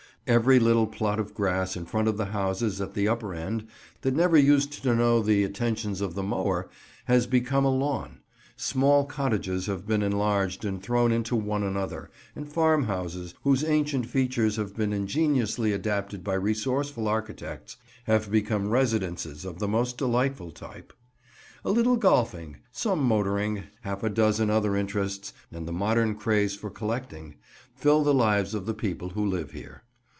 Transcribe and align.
Every 0.27 0.59
little 0.59 0.85
plot 0.85 1.19
of 1.19 1.33
grass 1.33 1.75
in 1.75 1.87
front 1.87 2.07
of 2.07 2.15
the 2.15 2.27
houses 2.27 2.79
at 2.79 2.93
the 2.93 3.07
upper 3.07 3.33
end, 3.33 3.65
that 4.01 4.13
never 4.15 4.37
used 4.37 4.71
to 4.83 4.95
know 4.95 5.19
the 5.19 5.43
attentions 5.43 5.99
of 5.99 6.13
the 6.13 6.21
mower, 6.21 6.69
has 7.05 7.25
become 7.25 7.65
a 7.65 7.75
lawn; 7.75 8.19
small 8.55 9.03
cottages 9.03 9.65
have 9.65 9.87
been 9.87 10.03
enlarged 10.03 10.63
and 10.63 10.81
thrown 10.81 11.11
into 11.11 11.35
one 11.35 11.63
another, 11.63 12.11
and 12.35 12.47
farmhouses, 12.47 13.33
whose 13.41 13.63
ancient 13.63 14.05
features 14.05 14.57
have 14.57 14.75
been 14.75 14.93
ingeniously 14.93 15.73
adapted 15.73 16.23
by 16.23 16.35
resourceful 16.35 17.07
architects, 17.07 17.77
have 18.03 18.29
become 18.31 18.69
residences 18.69 19.43
of 19.43 19.57
the 19.57 19.67
most 19.67 19.97
delightful 19.97 20.51
type. 20.51 20.93
A 21.65 21.71
little 21.71 21.97
golfing, 21.97 22.57
some 22.71 23.03
motoring, 23.03 23.63
half 23.81 24.03
a 24.03 24.09
dozen 24.09 24.51
other 24.51 24.75
interests 24.77 25.33
and 25.51 25.67
the 25.67 25.73
modern 25.73 26.13
craze 26.13 26.55
for 26.55 26.69
collecting, 26.69 27.37
fill 27.75 28.03
the 28.03 28.13
lives 28.13 28.53
of 28.53 28.67
the 28.67 28.75
people 28.75 29.09
who 29.09 29.25
live 29.25 29.51
here. 29.51 29.81